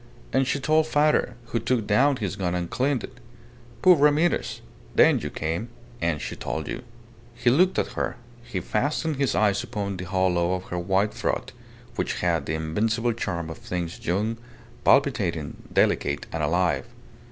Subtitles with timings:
[0.33, 3.19] And she told father, who took down his gun and cleaned it.
[3.83, 4.61] Poor Ramirez!
[4.95, 5.69] Then you came,
[6.01, 6.81] and she told you."
[7.35, 8.15] He looked at her.
[8.41, 11.51] He fastened his eyes upon the hollow of her white throat,
[11.97, 14.37] which had the invincible charm of things young,
[14.83, 16.87] palpitating, delicate, and alive.